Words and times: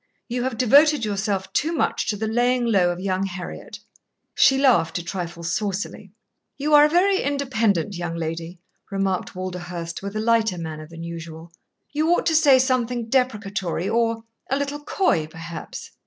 You 0.27 0.41
have 0.45 0.57
devoted 0.57 1.05
yourself 1.05 1.53
too 1.53 1.71
much 1.73 2.07
to 2.07 2.17
the 2.17 2.25
laying 2.25 2.65
low 2.65 2.89
of 2.89 2.99
young 2.99 3.27
Heriot." 3.27 3.77
She 4.33 4.57
laughed 4.57 4.97
a 4.97 5.03
trifle 5.03 5.43
saucily. 5.43 6.11
"You 6.57 6.73
are 6.73 6.83
a 6.85 6.89
very 6.89 7.19
independent 7.21 7.95
young 7.95 8.15
lady," 8.15 8.57
remarked 8.89 9.35
Walderhurst, 9.35 10.01
with 10.01 10.15
a 10.15 10.19
lighter 10.19 10.57
manner 10.57 10.87
than 10.87 11.03
usual. 11.03 11.51
"You 11.93 12.09
ought 12.15 12.25
to 12.25 12.35
say 12.35 12.57
something 12.57 13.09
deprecatory 13.09 13.87
or 13.87 14.23
a 14.49 14.57
little 14.57 14.79
coy, 14.83 15.27
perhaps." 15.27 15.91